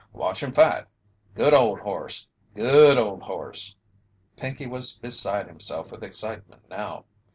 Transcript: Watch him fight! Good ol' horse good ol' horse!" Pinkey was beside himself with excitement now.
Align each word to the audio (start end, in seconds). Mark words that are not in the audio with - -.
Watch 0.13 0.41
him 0.41 0.51
fight! 0.51 0.87
Good 1.35 1.53
ol' 1.53 1.77
horse 1.77 2.27
good 2.55 2.97
ol' 2.97 3.19
horse!" 3.19 3.75
Pinkey 4.35 4.65
was 4.65 4.97
beside 4.97 5.45
himself 5.45 5.91
with 5.91 6.03
excitement 6.03 6.67
now. 6.71 7.05